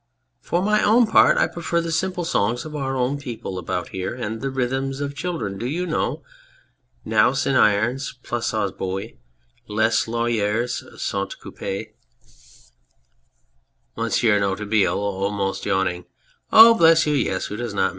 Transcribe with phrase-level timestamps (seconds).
[0.41, 4.15] }For my own part I prefer the simple songs of our own people about here
[4.15, 5.59] and the rhymes of children.
[5.59, 6.23] Do you know
[7.05, 9.09] Nous n'irons plus aux bois
[9.67, 11.59] Les lauritrs sont coupes?
[11.59, 11.93] 210
[13.95, 16.05] Compiegne MONSIEUR DE NOIRETABLE (almost yawning).
[16.51, 16.73] Oh!
[16.73, 17.45] Bless you, yes.
[17.45, 17.89] Who does not.